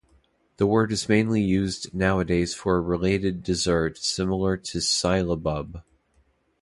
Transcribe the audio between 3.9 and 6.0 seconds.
similar to syllabub.